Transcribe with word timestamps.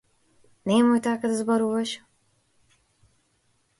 Немој 0.71 1.03
така 1.09 1.31
да 1.33 1.37
зборуваш. 1.41 1.93